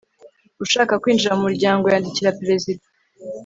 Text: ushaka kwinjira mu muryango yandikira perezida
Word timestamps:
ushaka 0.63 0.93
kwinjira 1.01 1.35
mu 1.37 1.41
muryango 1.47 1.85
yandikira 1.93 2.37
perezida 2.39 2.83